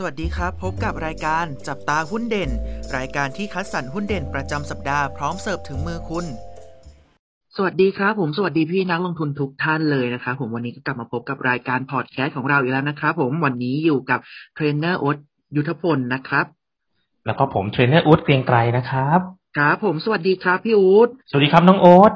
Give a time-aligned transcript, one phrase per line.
[0.00, 2.50] สวัสดีครับ พบกับรายการจับตาหุ้นเด่น
[2.96, 6.26] รายการที่คัดสรรหุ้นเด่นประจำสัปดาห์พร้อมเสิร์ฟถึงมือคุณ
[7.56, 14.20] สวัสดีครับ ผมสวัสดีพี่นักลงทุนทุกท่านเลยนะครับผมวันนี้ก็กลับมาพบกับรายการพอดแคสต์ของเราอีกแล้วนะครับผมวันนี้อยู่กับ
[14.54, 15.16] เทรนเนอร์โอ๊ต
[15.56, 16.46] ยุทธพลนะครับ
[17.26, 19.20] แล้วก็ผมเทรนเนอร์อู๊ดเกรียงไกรนะครับ
[19.58, 22.12] ครับผมสวัสดีครับพี่อู๊ดสวัสดีครับน้องโอ๊ต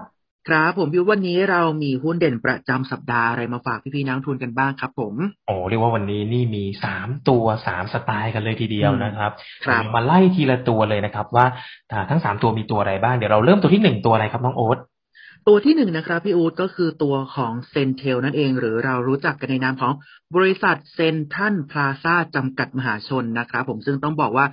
[0.49, 5.15] ครับผมพี่อู๊ดวันนี้เรามีหุ้นเด่นประจำสัปดาห์อะไรมาฝากพี่ๆนักลงทุนกันบ้างครับ ผม
[5.47, 9.31] โอ้เรียกว่าวันนี้นี่มีสามตัวสามสไตล์กันเลยทีเดียวนะครับ
[9.67, 11.47] ครับมาไล่ทีละตัวเลยนะครับ ว่า
[11.93, 14.79] อ่าทั้งสามตัวมีตัวอะไรบ้างเดี๋ยวเราเริ่มตัวที่หนึ่งตัวอะไรครับน้องโอ๊ต
[15.49, 19.93] ตัวที่หนึ่งนะครับพี่อู๊ดก็คือตัวของ CENTEL นั่นเอง หรือเรารู้จักกันในนามของ
[20.37, 24.47] บริษัทเซ็นทรัลพลาซาจำกัดมหาชนนะครับผมซึ่งต้องบอกว่า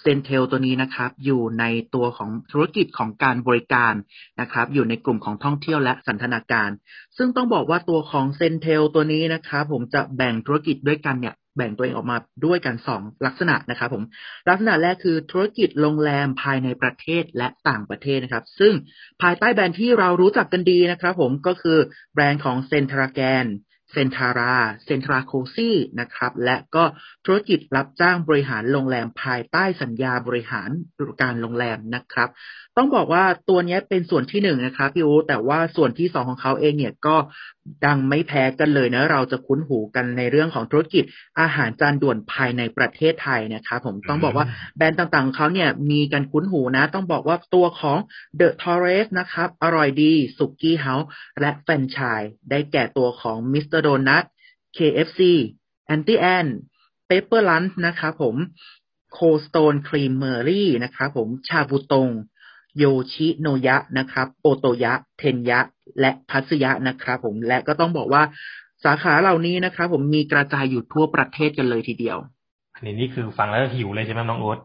[0.00, 1.64] CENTEL ตัวนี้นะครับ อยู่ใน
[1.94, 3.94] ตัวของธุรกิจของการบริการ
[4.40, 6.70] นะครับ อยู่ในกลุ่มของท่องเที่ยวและสันทนาการ
[7.16, 14.02] ซึ่งต้องบอกว่าตัวของ CENTEL ตัวนี้นะครับ ผมจะแบ่งธุรกิจด้วยกันเนี่ย แบ่งตัวเองออกมาด้วยกันสองลักษณะนะครับผม
[14.48, 18.72] ลักษณะแรกคือธุรกิจโรงแรมภายในประเทศและต่างประเทศนะครับ ซึ่ง
[19.22, 21.78] ภายใต้แบรนด์ที่เรารู้จักกันดีนะครับ ผมก็คือ
[22.14, 23.46] แบรนด์ของเซ็นทาราแกรนด์
[23.92, 24.54] เซ็นทารา
[24.84, 26.84] เซ็นทราโคซี่นะครับ และก็
[27.26, 30.70] ธุรกิจรับจ้างบริหารโรงแรมภายใต้สัญญาบริหาร
[31.22, 32.28] การโรงแรมนะครับ
[32.76, 37.16] ต้องบอกว่าตัวเนี้ยเป็นส่วนที่หนึ่งนะครับพี่อู๋แต่ว่าส่วนที่สองของเขาเองเนี่ยก็
[37.86, 41.04] ดังไม่แพ้กันเลยนะเราจะคุ้นหูกันในเรื่องของธุรกิจ
[41.40, 44.46] อาหารจานด่วนภายในประเทศไทยนะครับผมต้องบอกว่า
[44.76, 47.98] แบรนด์ต่างๆของเขาเนี่ยมีกันคุ้นหูนะ ต้องบอกว่าตัวของ
[48.40, 51.08] The Torres นะครับ อร่อยดีสุกี้เฮาส์
[51.40, 53.80] และแฟรนไชส์ได้แก่ตัวของ Mr.
[53.86, 54.24] Donut
[54.76, 55.20] KFC
[55.94, 56.46] Anti Ann
[57.08, 58.36] Pepper Lunch นะครับผม
[59.16, 62.08] Cold Stone Creamery นะครับผมชาบูตง
[62.78, 65.60] โยชิโนยะนะครับโอโตยะ เทนยะ
[66.00, 68.22] และพัสยะนะครับผมและก็ต้องบอกว่า
[68.84, 72.18] สาขาเหล่านี้นะครับผมมีกระจายอยู่ทั่วประเทศกันเลยทีเดียว
[72.74, 74.58] อันนี้นี่คือฟังแล้วหิวเลยใช่ไหมน้องโอ๊ต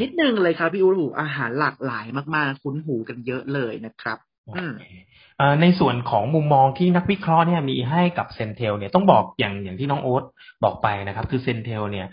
[0.00, 4.72] นิดนึงเลยครับพี่อู๋อาหารหลากหลายมากๆ คุ้นหูกันเยอะเลยนะครับอืมเอ่อ
[5.60, 10.22] ในส่วนของมุมมองที่นักวิเคราะห์เนี่ยมีให้กับเซนเทลเนี่ยต้องบอกอย่างอย่างที่น้องโอ๊ต
[10.64, 12.06] บอกไปนะครับ คือเซนเทลเนี่ย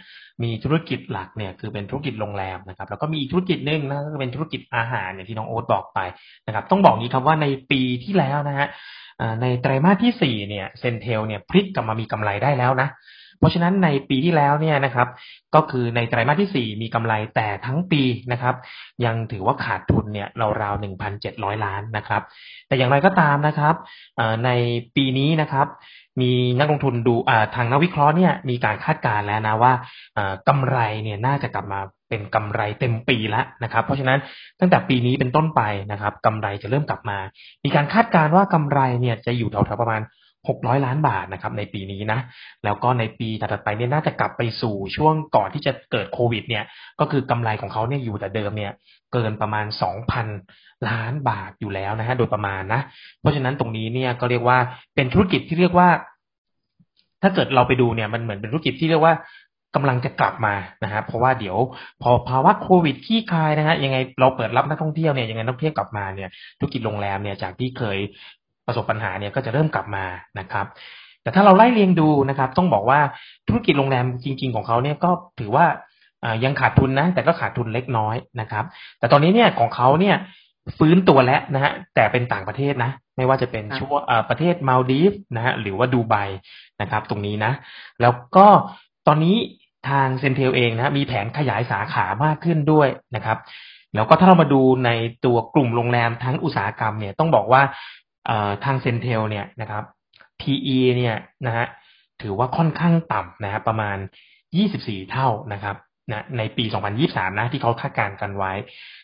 [0.43, 5.99] มีธุรกิจหลักเนี่ยคือเป็นธุรกิจโรงแรมนะครับ แล้วก็มีอีกธุรกิจหนึ่งนะก็เป็นธุรกิจอาหารอย่างที่น้องโอ๊ตบอกไป
[6.47, 8.67] นะครับ ต้องบอกนี้ครับว่าในปีที่แล้วนะฮะ
[9.41, 12.89] ในไตรมาสที่สี่เนี่ยเซนเทลเนี่ยพลิกกลับมามีกำไรได้แล้วนะ
[13.39, 15.07] เพราะฉะนั้นในปีที่แล้วเนี่ยนะครับ
[15.55, 18.55] ก็คือในไตรมาสที่สี่มีกำไรแต่ทั้งปีนะครับ
[19.05, 20.27] ยังถือว่าขาดทุนเนี่ย
[20.61, 22.21] ราวๆหนึ่งพันเจ็ดร้อยล้านนะครับ
[22.67, 23.75] แต่อย่างไรก็ตามนะครับ
[24.45, 24.49] ใน
[24.95, 25.67] ปีนี้นะครับ
[26.21, 27.15] มีนักลงทุนดู
[27.55, 29.73] ทางนักวิเคราะห์เนี่ยมีการคาดการณ์แล้วนะว่า
[30.15, 31.79] เอ่อกำไรเนี่ยน่าจะกลับมา
[32.09, 34.19] เป็นกำไรเต็มปีแล้วนะครับ เพราะฉะนั้น
[34.59, 37.17] ตั้งแต่ปีนี้เป็นต้นไปนะครับกำไรจะเริ่มกลับมา
[37.65, 40.01] มีการคาดการณ์ว่ากำไรเนี่ยจะอยู่แถวๆประมาณ
[40.47, 42.19] 600 ล้านบาทนะครับในปีนี้นะ
[42.65, 46.63] แล้วก็ในปีถัดไปเนี่ยน่าจะกลับไปสู่ช่วงก่อนที่จะเกิดโควิดเนี่ย
[46.99, 48.71] ก็คือกำไรของเขาเนี่ยอยู่แต่เดิมเนี่ย
[49.13, 49.65] เกินประมาณ
[50.27, 52.81] 2,000 ล้านบาทอยู่แล้วนะฮะโดยประมาณนะ
[53.21, 54.57] เพราะฉะนั้นตรงนี้เนี่ยก็เรียกว่า
[54.95, 55.89] เป็นธุรกิจที่เรียกว่า
[57.23, 59.15] ถ้าเกิดเราไปดูเนี่ยมันเหมือนเป็นธุรกิจที่เรียกว่า
[59.75, 61.57] กำลังจะกลับมานะฮะเพราะว่าเดี๋ยว
[62.01, 66.29] พอภาวะโควิดขี้คายนะฮะยังไงเราเปิดรับนักท่องเที่ยวเนี่ยยังไงนักท่องเที่ยวกลับมาเนี่ย
[66.59, 67.97] ธุรกิจโรงแรมเนี่ยจากที่เคย
[68.67, 70.05] ประสบปัญหาเนี่ยก็จะเริ่มกลับมา
[70.39, 70.65] นะครับ
[71.21, 72.99] แต่ถ้าเราไล่เรียงดูนะครับ ต้องบอกว่า
[73.47, 75.09] ธุรกิจโรงแรมจริง ๆ ของเขาเนี่ยก็
[75.39, 75.65] ถือว่า
[76.23, 78.65] อ่ายังขาดทุนนะ แต่ก็ขาดทุนเล็กน้อยนะครับ
[78.99, 80.15] แต่ตอนนี้เนี่ยของเขาเนี่ย
[80.77, 86.15] ฟื้นตัวแล้วนะฮะแต่เป็นต่างประเทศนะ ไม่ว่าจะเป็นครับช่วงอ่าประเทศมาลดีฟนะฮะหรือว่าดูไบ
[86.81, 87.51] นะครับ ตรงนี้นะ
[88.01, 88.47] แล้วก็
[89.07, 89.35] ตอนนี้
[89.89, 93.37] ทาง CENTEL เองนะมีแผนขยายสาขามากขึ้นด้วยนะครับ
[93.95, 94.89] แล้วก็ถ้าเรามาดูใน
[95.25, 98.04] ตัวกลุ่มโรงแรมทั้งอุตสาหกรรมเนี่ยต้องบอกว่าเอ่อ
[98.63, 99.83] ทาง CENTEL เนี่ยนะครับ
[100.41, 101.15] PE เนี่ย
[101.47, 101.65] นะฮะ
[102.21, 103.97] ถือว่าค่อนข้างต่ำนะครับประมาณ
[104.53, 105.75] 24 เท่านะครับ
[106.11, 106.65] นะในปี
[107.01, 108.53] 2023 นะที่เขาคาดการณ์กันไว้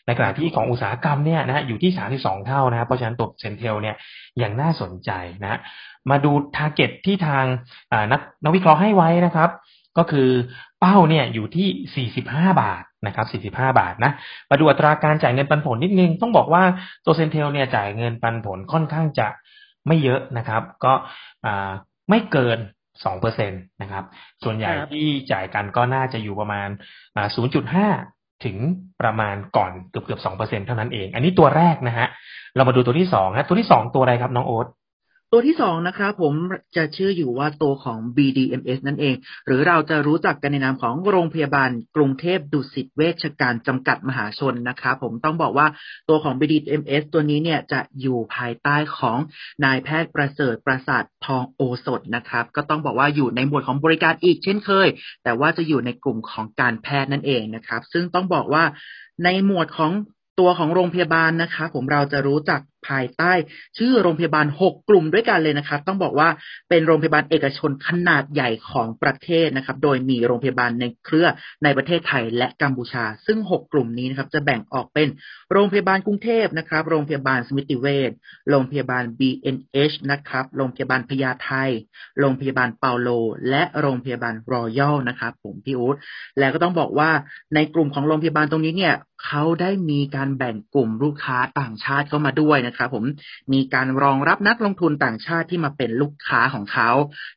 [0.06, 3.96] ในขณะที่ของอุตสาหกรรมเนี่ยนะฮะอยู่ที่ 32 เท่านะครับเพราะฉะนั้นตัว CENTEL เนี่ย
[4.42, 5.10] ยังน่าสนใจ
[5.42, 5.58] นะฮะ
[6.10, 7.44] มาดู target ที่ทาง
[8.12, 9.50] นักนักวิเคราะห์ให้ไว้นะครับ
[9.98, 10.28] ก็คือ
[10.80, 14.12] เป้าเนี่ยอยู่ที่ 45 บาท นะครับ45 บาทนะ
[14.50, 16.62] มาดูอัตราการจ่ายเงินปันผลนิดนึง ต้องบอกว่า
[17.04, 19.28] ตัวเซนเทลเนี่ยจ่ายเงินปันผลค่อนข้างจะ
[19.86, 20.92] ไม่เยอะนะครับ ก็
[21.46, 21.70] อ่า
[22.10, 22.58] ไม่เกิน
[23.04, 24.04] สองเปอร์เซ็นตนะครับ
[24.44, 26.68] ส่วนใหญ่ครับที่จ่ายกันก็น่าจะอยู่ประมาณ
[27.16, 27.88] อ่าศูนย์จุดห้า
[28.44, 28.56] ถึง
[29.00, 32.08] ประมาณก่อนเกือบเกือบสองเปอร์เซ็นเท่านั้นเอง อันนี้ตัวแรกนะฮะ
[32.56, 34.66] เรามาดูตัวที่สองฮะ ตัวที่สองตัวอะไรครับน้องโอ๊ต
[35.34, 36.34] ตัวที่สองนะครับผม
[36.76, 39.14] จะชื่ออยู่ว่าตัวของ BDMS นั่นเอง
[39.46, 45.66] หรือเราจะรู้จักกันในนามของโรงพยาบาลกรุงเทพดุสิตเวชการจำกัดมหาชนนะครับผมต้องบอกว่า
[46.08, 49.18] ตัวของ BDMS ตัวนี้เนี่ยจะอยู่ภายใต้ของ
[49.64, 54.88] นายแพทย์ประเสริฐประสาททองโอสถนะครับ ก็ต้องบอกว่าอยู่ในหมวดของบริการอีกเช่นเคย
[55.24, 58.64] แต่ว่าจะอยู่ในกลุ่มของการแพทย์นั่นเองนะครับ ซึ่งต้องบอกว่า
[59.24, 59.92] ในหมวดของ
[60.40, 63.32] ตัวของโรงพยาบาลนะคะ ผมเราจะรู้จักภายใต้
[63.78, 66.28] ชื่อโรงพยาบาล 6 กลุ่มด้วยกันเลยนะครับ ต้องบอกว่า
[66.68, 71.28] เป็นโรงพยาบาลเอกชนขนาดใหญ่ของประเทศนะครับ โดยมีโรงพยาบาลในเครือ
[71.64, 75.08] ในประเทศไทยและกัมพูชา ซึ่ง 6 กลุ่มนี้นะครับ จะแบ่งออกเป็น
[75.52, 78.10] โรงพยาบาลกรุงเทพนะครับ โรงพยาบาลสมิติเวช
[78.50, 81.50] โรงพยาบาล BNH นะครับ โรงพยาบาลพญาไท
[82.20, 83.08] โรงพยาบาลเปาโล
[83.50, 85.96] และโรงพยาบาลรอยัลนะครับ ผมพี่อู๊ด
[86.38, 87.10] แล้วก็ต้องบอกว่า
[87.54, 88.94] ในกลุ่มของโรงพยาบาลตรงนี้เนี่ย
[89.26, 93.04] เขาได้มีการแบ่งกลุ่มลูกค้าต่างชาติเข้ามาด้วยนะครับผม
[93.52, 96.90] มีการรองรับนักลงทุนต่างชาติที่มาเป็นลูกค้าของเขา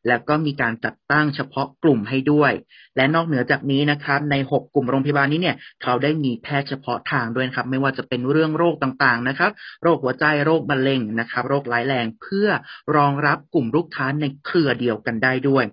[0.08, 2.52] แล้วก็มีการจัดตั้งเฉพาะกลุ่มให้ด้วย
[2.96, 9.52] และนอกเหนือจากนี้นะครับ ใน 6 กลุ่มโรงพยาบาลนี้เนี่ยเขาได้มีแพทย์เฉพาะทางด้วยครับ ไม่ว่าจะเป็นเรื่องโรคต่างๆนะครับ
[9.84, 12.50] โรคหัวใจโรคมะเร็งนะครับ โรคร้ายแรงเพื่อ
[12.96, 15.66] รองรับกลุ่มลูกค้าในเครือเดียวกันได้ด้วย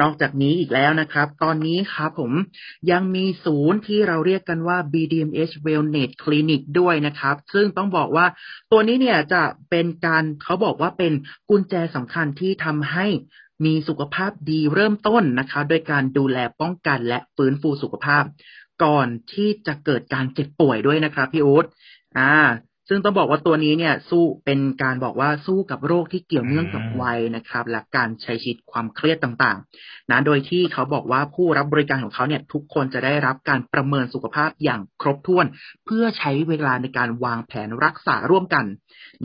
[0.00, 2.32] นอกจากนี้อีกแล้วนะครับ ตอนนี้ครับผม
[2.90, 8.26] ยังมีศูนย์ที่เราเรียกกันว่า BDMH Wellness Clinic ด้วยนะครับ ซึ่งต้องบอกว่า
[8.72, 11.12] ตัวนี้เนี่ยจะเป็นการเขาบอกว่าเป็น
[11.50, 13.06] กุญแจสำคัญที่ทำให้
[13.64, 18.24] มีสุขภาพดีเริ่มต้นนะคะโดยการดูแลป้องกันและฟื้นฟูสุขภาพ
[18.84, 21.64] ก่อนที่จะเกิดการเจ็บป่วยด้วยนะครับพี่อู๊ด
[22.18, 22.32] อ่า
[22.88, 35.46] ซึ่งต้องบอกว่าตัวนี้เนี่ยสู้เป็นการบอกว่าสู้กับโรคที่เกี่ยวเนื่องกับวัยนะครับ และการใช้ชีวิตความเครียดต่างๆ นะโดยที่เขาบอกว่าผู้รับบริการของเขาเนี่ยทุกคนจะได้รับการประเมินสุขภาพอย่างครบถ้วน
[35.84, 38.64] เพื่อใช้เวลาในการวางแผนรักษาร่วมกัน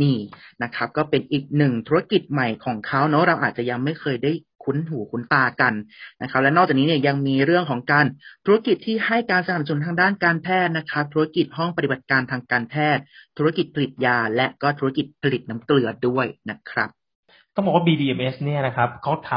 [0.01, 0.15] นี่
[0.63, 4.31] นะครับ ก็เป็นอีกหนึ่งธุรกิจใหม่ของเขาเนาะเราอาจจะยังไม่เคยได้
[4.69, 5.73] คุ้นหูคุ้นตากัน
[6.21, 8.05] นะครับ และนอกจากนี้เนี่ยยังมีเรื่องของการ
[8.45, 13.03] ธุรกิจที่ให้การสนับสนุนทางด้านการแพทย์นะครับ ธุรกิจห้องปฏิบัติการทางการแพทย์
[13.37, 16.89] ธุรกิจผลิตยา และก็ธุรกิจผลิตน้ำเกลือด้วยนะครับ
[17.55, 19.31] ต้องบอกว่า BDMS เนี่ยนะครับเขาท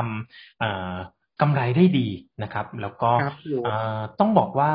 [0.48, 2.08] ำกำไรได้ดี
[2.42, 3.10] นะครับ แล้วก็
[4.20, 4.72] ต้องบอกว่า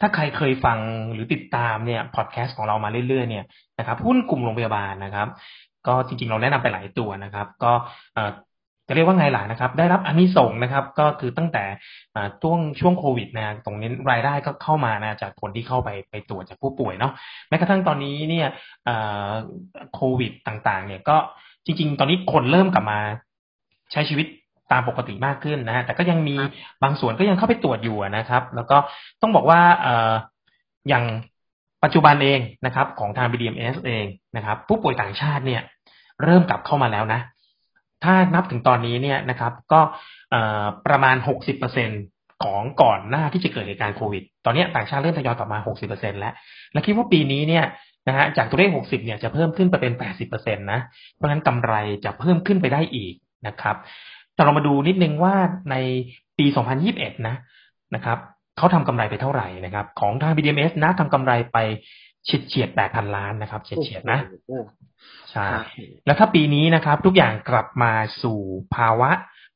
[0.00, 0.78] ถ้าใครเคยฟัง
[1.12, 3.44] หรือติดตามเนี่ยพอดแคสต์ของเรามาเรื่อยๆเนี่ย
[3.78, 5.28] นะครับหุ้นกลุ่มโรงพยาบาลนะครับ
[5.86, 7.72] ก็จริงๆเราแนะนำไปหลายตัวนะครับ ก็
[8.88, 11.64] จะเรียกว่าไงล่ะนะครับ ได้รับอันนี้ส่งนะครับ ก็คือตั้งแต่
[12.42, 17.12] ช่วงช่วงโควิดนะตรงนี้รายได้ก็เข้ามานะจากคนที่เข้าไปไปตรวจจากผู้ป่วยเนาะ
[17.48, 18.48] แม้กระทั่งตอนนี้เนี่ย
[19.94, 21.16] โควิดต่างๆ เนี่ยก็
[21.64, 23.00] จริง ๆ ตอนนี้คนเริ่มกลับมา
[23.92, 24.26] ใช้ชีวิต
[24.72, 26.36] ตามปกติมากขึ้นนะฮะแต่ก็ยังมี
[26.82, 28.76] บางส่วนก็ยังเข้าไปตรวจอยู่นะครับ แล้วก็
[29.22, 30.12] ต้องบอกว่าเอ่อ
[30.88, 31.04] อย่าง
[31.84, 34.06] ปัจจุบันเองนะครับ ของทาง BDMS เอง
[34.36, 35.62] นะครับ ผู้ป่วยต่างชาติเนี่ย
[36.24, 37.20] เริ่มกลับเข้ามาแล้วนะ
[38.04, 39.80] ถ้านับถึงตอนนี้เนี่ยนะครับ ก็
[40.86, 41.90] ประมาณหกสิบเปอร์เซ็น
[42.44, 46.32] ของก่อนหน้าที่จะเกิดเหตุการณ์โควิด ตอนนี้ต่างชาติเริ่มทยอยกลับมาหกสิบเปอร์เซ็นแล้ว
[46.72, 47.64] และคิดว่าปีนี้เนี่ย
[48.08, 50.80] นะฮะจากตัวเลขหกสิบเนี่ยจะเพิ่มขึ้นไปเป็นแปดสิบเปอร์เซ็นตนะ
[51.14, 53.14] เพราะฉะนั้นกำไรจะเพิ่มขึ้นไปได้อีก
[53.46, 53.76] นะครับ
[54.34, 55.34] แต่เรามาดูนิดนึงว่า
[55.70, 55.76] ใน
[56.38, 57.34] ปีสองพันยิบเอ็ดนะ
[57.94, 58.18] นะครับ
[58.56, 61.58] เขาทำกำไรไปเท่าไหร่นะครับ ของทาง BDMs นะทำกำไรไป
[62.24, 64.18] เฉียดเฉียดแปดพันล้านนะครับเฉียดเฉียดนะ
[65.30, 65.46] ใช่
[66.06, 67.92] แล้วถ้าปีนี้นะครับ ทุกอย่างกลับมา
[68.22, 68.38] สู่
[68.74, 69.10] ภาวะ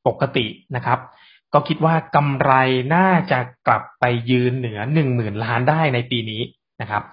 [0.07, 0.99] ปกตินะครับ
[1.53, 2.51] ก็คิดว่ากำไร
[2.95, 6.41] น่าจะกลับไปยืนเหนือหนึ่งหมื่นล้านได้ในปีนี้
[6.81, 7.03] นะครับ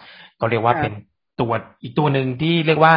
[0.40, 0.92] ก็เรียกว่าเป็น
[1.40, 1.52] ตัว
[1.82, 2.94] อีกตัวหนึ่งที่เรียกว่า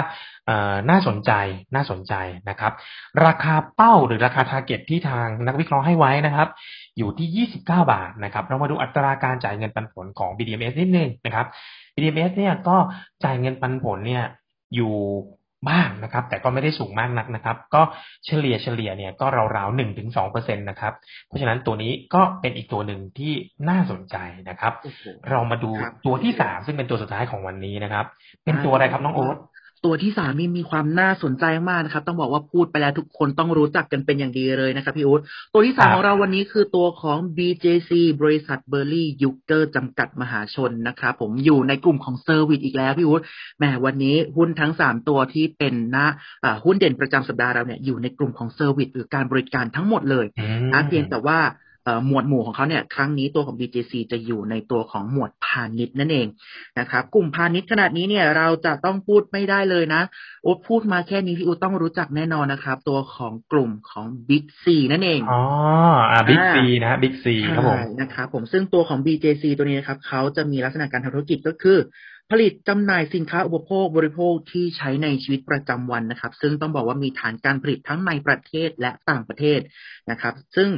[0.90, 1.32] น่าสนใจ
[1.76, 2.14] น่าสนใจ
[2.50, 2.74] นะครับ
[3.26, 6.48] ราคาเป้าหรือราคา target ที่ทางนักวิเคราะห์ให้ไว้นะครับ
[6.98, 11.46] อยู่ที่ 29 บาทนะครับ เรามาดูอัตราการจ่ายเงินปันผลของ BDMs นิดนึงนะครับ
[11.94, 12.78] BDMs เนี่ยก็
[13.24, 14.24] จ่ายเงินปันผลเนี่ย
[14.76, 14.94] อยู่
[15.70, 17.82] บ้างนะครับ แต่ก็ไม่ได้สูงมากนักนะครับ ก็
[18.26, 19.26] เฉลี่ยเฉลี่ยเนี่ยก็
[19.58, 20.94] ราวๆหนึ่งถึงสองเปอร์เซ็นตนะครับ
[21.28, 23.34] เพราะฉะนั้นตัวนี้ก็เป็นอีกตัวหนึ่งที่
[23.70, 24.16] น่าสนใจ
[24.50, 24.74] นะครับ
[25.30, 25.72] เรามาดู
[26.06, 28.06] ตัวที่สามซึ่งเป็นตัวสุดท้ายของวันนี้นะครับ
[28.46, 29.38] เป็นตัวอะไรครับน้องโอ๊ต
[29.88, 35.22] ตัวที่สามมีมีความน่าสนใจมากนะครับ ต้องบอกว่าพูดไปแล้วทุกคนต้องรู้จักกันเป็นอย่างดีเลยนะครับพี่อู๊ด
[35.54, 37.92] ตัวที่สามของเราวันนี้คือตัวของ BJC
[38.22, 43.22] บริษัทเบอร์ลี่ยุคเกอร์จำกัดมหาชนนะครับผมอยู่ในกลุ่มของ service อีกแล้วพี่อู๊ด
[43.58, 46.08] แหมวันนี้หุ้นทั้งสามตัวที่เป็นหน้า
[46.64, 50.26] หุ้นเด่นประจำสัปดาห์เราเนี่ยอยู่ในกลุ่มของ service หรือการบริการทั้งหมดเลย
[50.74, 51.40] นะเพียงแต่ว่า
[52.06, 56.28] หมวดหมู่ของเขาเนี่ยครั้งนี้ตัวของ BJC จะอยู่ในตัวของหมวดพาณิชย์นั่นเอง
[56.80, 60.02] นะครับกลุ่มพาณิชย์ขนาดนี้เนี่ยเราจะต้องพูดไม่ได้เลยนะ
[60.44, 65.42] โอ้พูดมาแค่นี้พี่อูต้องรู้จักแน่นอนนะครับ ตัวของกลุ่มของ Big C นั่นเองอ๋อ
[66.12, 67.26] อ่า Big C นะ Big C
[67.56, 71.78] ครับผมนะครับผมซึ่งตัวของ BJC ตัวนี้นะครับเขาจะมีลักษณะการทำธุรกิจก็คือ
[72.32, 79.60] ผลิตจำหน่ายสินค้าอุปโภคบริโภคที่ใช้ในชีวิตประจำวันนะครับ ซึ่งต้องบอกว่ามีฐานการผลิตทั้งในประเทศและต่างประเทศ
[80.12, 80.70] นะครับ ซึ่ง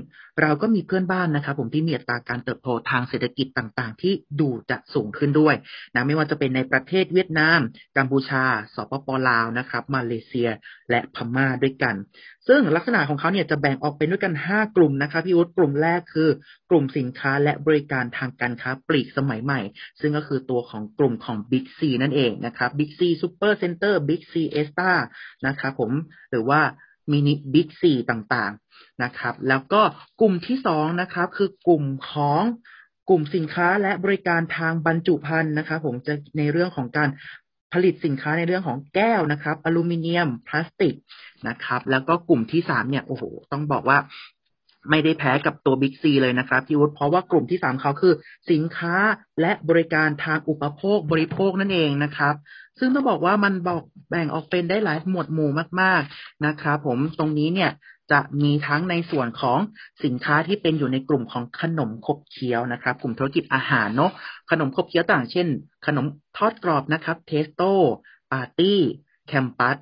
[0.41, 5.55] เราก็มีเพื่อนบ้านนะครับ ผมที่มีอัตราการเติบโตทางเศรษฐกิจต่างๆ ที่ดูจะสูงขึ้นด้วย
[5.93, 7.59] นะไม่ว่าจะเป็นในประเทศเวียดนาม
[7.97, 8.43] กัมพูชา
[8.75, 10.49] สปปลาวนะครับ มาเลเซีย
[10.89, 11.95] และพม่าด้วยกัน
[12.47, 16.29] ซึ่งลักษณะของเขาเนี่ยจะแบ่งออกเป็นด้วยกัน 5 กลุ่มนะครับพี่วุฒิกลุ่มแรกคือ
[16.69, 19.61] กลุ่มสินค้าและบริการทางการค้าปลีกสมัยใหม่
[19.99, 24.91] ซึ่งก็คือตัวของกลุ่มของ Big C นั่นเองนะครับ Big C Super Center Big C e s t a
[25.47, 25.91] นะครับผม
[26.31, 26.61] หรือว่า
[27.11, 29.81] มินิบิ๊กซีต่างๆนะครับ แล้วก็
[30.21, 32.41] กลุ่มที่สองนะครับ คือกลุ่มของ
[33.09, 37.09] กลุ่มสินค้าและบริการทางบรรจุภัณฑ์นะครับ ผมจะในเรื่องของการ
[37.73, 40.95] ผลิตสินค้าในเรื่องของแก้วนะครับ อลูมิเนียมพลาสติก
[41.47, 43.97] นะครับ แล้วก็กลุ่มที่สามเนี่ยโอ้โหต้องบอกว่า
[44.89, 48.13] ไม่ได้แพ้กับตัวบิ๊กซีเลยนะครับพี่วุฒิเพราะว่ากลุ่มที่สามเขาคือ
[48.51, 48.95] สินค้า
[49.41, 52.35] และบริการทางอุปโภคบริโภคนั่นเองนะครับ
[52.79, 55.49] ซึ่งต้องบอกว่ามันบอกแบ่งออกเป็นได้หลายหมวดหมู่
[55.81, 57.71] มาก ๆนะครับผมตรงนี้เนี่ย
[58.11, 59.59] จะมีทั้งในส่วนของ
[60.03, 64.11] สินค้าที่เป็นอยู่ในกลุ่มของขนมขบเคี้ยวนะครับ กลุ่มธุรกิจอาหารเนาะ
[64.51, 65.47] ขนมขบเคี้ยวต่างเช่น
[65.85, 66.05] ขนม
[66.37, 67.73] ทอดกรอบนะครับ เทสโต้
[68.31, 68.79] ปาร์ตี้
[69.27, 69.77] แคมปัส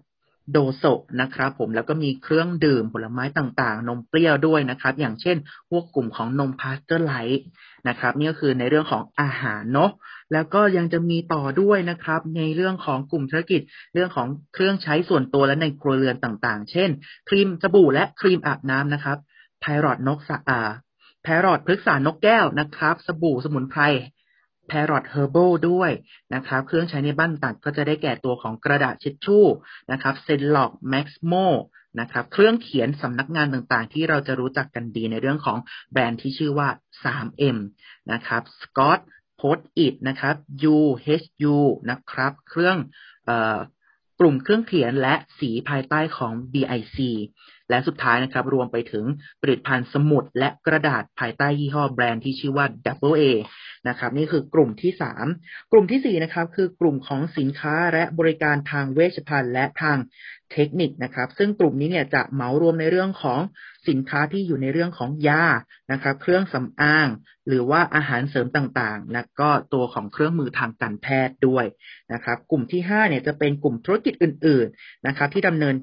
[0.52, 0.84] โดโซ
[1.22, 5.38] นะครับผมแล้วก็มีเครื่องดื่มผลไม้ต่างๆ นมเปรี้ยวด้วยนะครับ อย่างเช่น
[5.70, 7.46] พวกกลุ่มของนมพาสเจอร์ไรส์
[7.88, 9.92] นะครับนี่ก็คือในเรื่องของอาหารเนาะ
[10.34, 13.62] แล้วก็ยังจะมีต่อด้วยนะครับ ในเรื่องของกลุ่มธุรกิจ
[13.94, 16.90] เรื่องของเครื่องใช้ส่วนตัวและในครัวเรือนต่างๆ เช่น
[17.30, 19.18] ครีมสบู่และครีมอาบน้ำนะครับ
[19.62, 20.62] ไพรอดนกสะอา
[21.24, 23.82] แพรอดพฤกษานกแก้วนะครับ สบู่สมุนไพร
[24.70, 25.92] Parrot Herbal ด้วย
[26.36, 29.46] นะครับ เครื่องใช้ในบ้านต่างก็จะได้แก่ตัวของกระดาษเช็ดชู่
[29.92, 31.48] นะครับ z e n l o g Maxmo
[32.00, 35.58] นะครับ เครื่องเขียนสำนักงานต่างๆ ที่เราจะรู้จักกันดีในเรื่องของ
[35.92, 36.70] แบรนด์ที่ชื่อว่า
[37.04, 37.58] 3M
[38.12, 39.00] นะครับ Scott
[39.40, 40.36] Post It นะครับ
[40.76, 41.58] UHU
[41.90, 42.78] นะครับ เครื่อง
[43.30, 43.32] อ
[44.20, 46.98] กลุ่มเครื่องเขียนและสีภายใต้ของ BIC
[47.70, 49.06] และสุดท้ายนะครับ รวมไปถึง
[49.42, 53.24] ผลิตภัณฑ์สมุดและกระดาษภายใต้ยี่ห้อแบรนด์ที่ชื่อว่า Double A
[53.90, 55.26] นะครับ นี่คือกลุ่มที่สาม
[55.72, 59.98] กลุ่มที่สี่นะครับคือกลุ่มของสินค้าและบริการทางเวชภัณฑ์และทาง
[60.52, 63.42] เทคนิคนะครับ ซึ่งกลุ่มนี้เนี่ยจะเหมารวมในเรื่องของ
[63.88, 65.46] สินค้าที่อยู่ในเรื่องของยา
[65.92, 67.08] นะครับ เครื่องสำอาง
[67.48, 71.66] หรือว่าอาหารเสริมต่างๆ และก็ตัวของเครื่องมือทางการแพทย์ด้วย
[72.14, 75.76] นะครับ กลุ่มที่5เนี่ยจะเป็นกลุ่มธุรกิจอื่น ๆนะครับ ที่ดำเนิน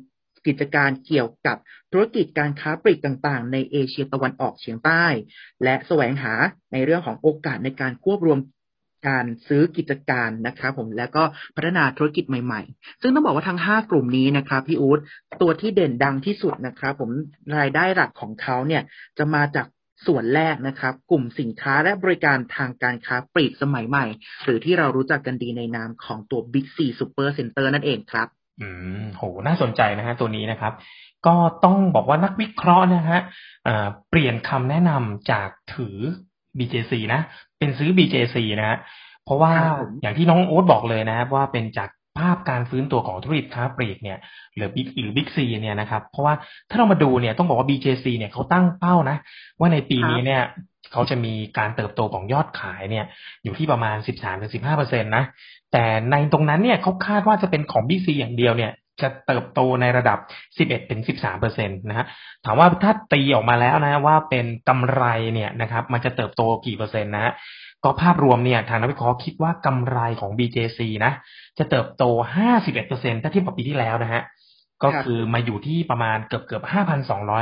[0.47, 1.57] กิจการเกี่ยวกับ
[1.93, 5.05] ธุรกิจการค้าปลีกต่างๆ ในเอเชียตะวันออกเฉียงใต้
[5.65, 6.35] และแสวงหา
[6.73, 8.39] ในเรื่องของโอกาสในการควบรวม
[9.09, 11.23] การซื้อกิจการนะครับผมแล้วก็
[11.57, 14.99] พัฒนาธุรกิจใหม่ๆ ซึ่งต้องบอกว่าทั้ง 5 กลุ่มนี้นะครับพี่อู๊ด
[15.43, 17.11] ตัวที่เด่นดังที่สุดนะครับผม
[17.59, 18.83] รายได้หลักของเขาเนี่ย
[19.19, 19.67] จะมาจาก
[20.07, 24.07] ส่วนแรกนะครับ กลุ่มสินค้าและบริการทางการค้าปลีกสมัยใหม่
[24.45, 28.29] หรือที่เรารู้จักกันดีในนามของตัว Big C Super Center นั่นเองครับ
[28.61, 28.69] อื
[29.01, 30.73] มโหน่าสนใจนะฮะตัวนี้นะครับ
[31.27, 33.21] ก็ต้องบอกว่านักวิเคราะห์นะฮะ
[34.11, 35.99] เปลี่ยนคำแนะนำจากถือ
[36.59, 37.21] BJC นะ
[37.59, 38.79] เป็นซื้อ BJC นะฮะ
[39.25, 39.53] เพราะว่า
[40.01, 44.19] อย่างที่น้องโอ๊ตบอกเลยนะว่าเป็นจาก ภาพการฟื้นตัวของธุรกิจค้าปลีกเนี่ย
[44.57, 46.35] หรือบิ๊กหรือบิ๊กซีเนี่ยนะครับ เพราะว่า
[46.71, 49.17] ถ้าเรามาดูเนี่ยต้องบอกว่า BJC เนี่ยเขาตั้งเป้านะ
[49.59, 50.43] ว่าในปีนี้เนี่ย
[50.93, 53.05] เขาจะมีการเติบโตของยอดขายเนี่ย
[53.45, 53.97] อยู่ที่ประมาณ
[54.33, 55.25] 13-15เปอร์เซ็นตนะ
[55.73, 60.19] แต่ในตรงนั้นเนี่ยเขาคาดว่าจะเป็นของ BC อย่างเดียวเนี่ยจะเติบโตในระดับ
[60.59, 62.07] 11ถึง13เปอร์เซ็นตนะฮะ
[62.45, 65.05] ถามว่าถ้าตีออกมาแล้วนะว่าเป็นกำไร
[65.35, 67.33] เนี่ยนะครับ มันจะเติบโตกี่เปอร์เซ็นต์นะฮะ
[67.85, 71.13] ก็ภาพรวมเนี่ยทางนักวิเคราะห์คิดว่ากำไรของ BJC นะ
[71.59, 72.05] จะเติบโต
[72.47, 74.23] 51เปอร์เซ็นถ้าเทียบกับปีที่แล้วนะฮะ
[74.83, 76.63] ก็คือมาอยู่ที่ประมาณเกือบเกือบ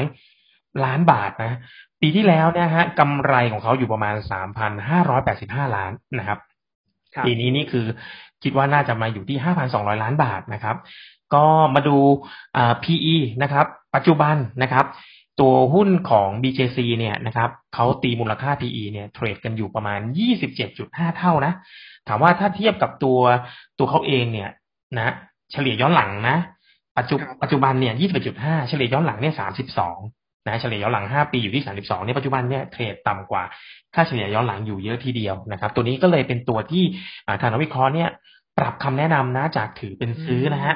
[0.02, 1.58] 5,200 ล้านบาทนะ
[2.00, 6.38] ปีที่แล้วเนี่ยฮะกำไรของเขาอยู่ประมาณสามพันห้าร้อยแปดสิบห้าล้านนะครับ
[7.25, 7.87] ปีนี้นี่คือ
[8.42, 10.76] คิดว่าน่าจะมาอยู่ที่ห้าพันสองร้อยล้านบาทนะครับ
[11.34, 11.96] ก็มาดู
[12.56, 14.87] อ่า PE นะครับ ปัจจุบันนะครับ
[15.40, 20.00] ตัวหุ้นของ BJC เนี่ยนะครับเขาตีมูลค่า PE เนี่ยเทรดกันอยู่ประมาณ
[20.58, 21.52] 27.5 เท่านะ
[22.08, 23.20] ถามว่าถ้าเทียบกับตัว
[23.78, 24.50] ตัวเขาเองเนี่ย
[24.96, 25.14] นะ
[25.52, 26.36] เฉลี่ยย้อนหลังนะ
[26.98, 27.94] ปัจจุปัจจุบันเนี่ย
[28.32, 29.34] 21.5 เฉลี่ยย้อนหลังเนี่ย
[29.88, 33.44] 32นะเฉลี่ยย้อนหลัง 5 ปีอยู่ที่ 32ในปัจจุบันเนี่ยเทรดต่ำกว่า
[33.94, 36.84] ค่าเฉลี่ยย้อนหลังอยู่เยอะทีเดียวนะครับ ตัวนี้ก็เลยเป็นตัวที่
[37.40, 38.08] ทางนักวิเคราะห์เนี่ย
[38.58, 40.74] ปรับคำแนะนำนะจากถือเป็นซื้อนะฮะ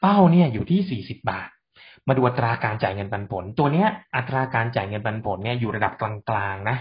[0.00, 1.48] เป้าเนี่ยอยู่ที่ 40 บาท
[2.08, 6.12] มาดูอัตราการจ่ายเงินปันผล ตัวเนี้ยอัตราการจ่ายเงินปันผลเนี่ยอยู่ระดับกลา
[6.52, 6.76] งๆนะ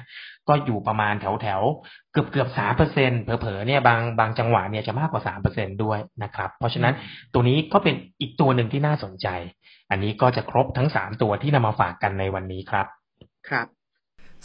[0.48, 6.94] ก็อยู่ประมาณแถวๆเกือบเกือบสามเปอร์เซ็นเผลอๆเนี่ยบางบางจังหวะเนี่ยจะมากกว่าสามเปอร์เซ็นด้วยนะครับ เพราะฉะนั้น
[7.34, 9.28] ตัวนี้ก็เป็นอีกตัวหนึ่งที่น่าสนใจ
[9.92, 12.86] อันนี้ก็จะครบทั้งสามตัวที่นำมาฝากกันในวันนี้ครับ
[13.50, 13.68] ครับ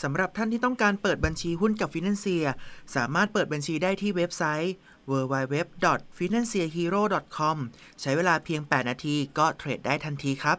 [0.03, 2.45] สำหรับท่านที่ต้องการเปิดบัญชีหุ้นกับฟินันเซีย
[2.97, 4.75] สามารถเปิดบัญชีได้ที่เว็บไซต์
[5.11, 7.57] www.finansiahero.com
[8.01, 10.59] ใช้เวลาเพียง 8 นาทีก็เทรดได้ทันทีครับ